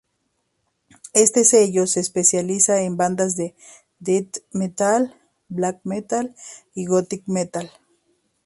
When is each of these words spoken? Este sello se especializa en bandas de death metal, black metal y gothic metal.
Este 1.13 1.43
sello 1.45 1.85
se 1.85 1.99
especializa 1.99 2.81
en 2.81 2.97
bandas 2.97 3.35
de 3.35 3.53
death 3.99 4.39
metal, 4.51 5.15
black 5.47 5.79
metal 5.83 6.33
y 6.73 6.87
gothic 6.87 7.23
metal. 7.27 7.69